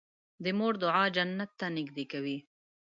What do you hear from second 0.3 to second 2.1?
د مور دعا جنت ته نږدې